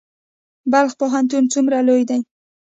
بلخ 0.71 0.91
پوهنتون 0.99 1.43
څومره 1.53 1.77
لوی 1.87 2.03
دی؟ 2.09 2.17